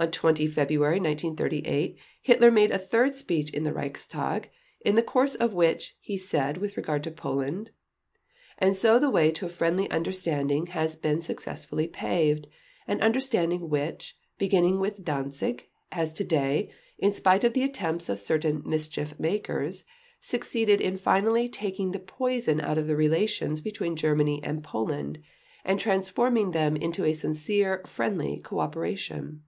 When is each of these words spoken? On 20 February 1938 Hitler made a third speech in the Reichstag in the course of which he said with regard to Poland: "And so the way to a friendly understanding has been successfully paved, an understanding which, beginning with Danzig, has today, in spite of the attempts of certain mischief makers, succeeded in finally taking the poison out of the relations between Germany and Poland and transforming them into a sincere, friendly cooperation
On 0.00 0.12
20 0.12 0.46
February 0.46 1.00
1938 1.00 1.98
Hitler 2.22 2.52
made 2.52 2.70
a 2.70 2.78
third 2.78 3.16
speech 3.16 3.50
in 3.50 3.64
the 3.64 3.72
Reichstag 3.72 4.48
in 4.80 4.94
the 4.94 5.02
course 5.02 5.34
of 5.34 5.54
which 5.54 5.96
he 5.98 6.16
said 6.16 6.58
with 6.58 6.76
regard 6.76 7.02
to 7.02 7.10
Poland: 7.10 7.70
"And 8.58 8.76
so 8.76 9.00
the 9.00 9.10
way 9.10 9.32
to 9.32 9.46
a 9.46 9.48
friendly 9.48 9.90
understanding 9.90 10.68
has 10.68 10.94
been 10.94 11.20
successfully 11.20 11.88
paved, 11.88 12.46
an 12.86 13.00
understanding 13.00 13.68
which, 13.68 14.16
beginning 14.38 14.78
with 14.78 15.02
Danzig, 15.04 15.66
has 15.90 16.12
today, 16.12 16.72
in 16.98 17.10
spite 17.10 17.42
of 17.42 17.54
the 17.54 17.64
attempts 17.64 18.08
of 18.08 18.20
certain 18.20 18.62
mischief 18.64 19.18
makers, 19.18 19.82
succeeded 20.20 20.80
in 20.80 20.96
finally 20.96 21.48
taking 21.48 21.90
the 21.90 21.98
poison 21.98 22.60
out 22.60 22.78
of 22.78 22.86
the 22.86 22.94
relations 22.94 23.60
between 23.60 23.96
Germany 23.96 24.40
and 24.44 24.62
Poland 24.62 25.20
and 25.64 25.80
transforming 25.80 26.52
them 26.52 26.76
into 26.76 27.04
a 27.04 27.12
sincere, 27.12 27.82
friendly 27.84 28.38
cooperation 28.38 29.42